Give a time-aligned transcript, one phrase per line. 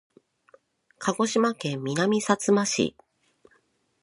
[0.97, 2.95] 鹿児島県南さつま市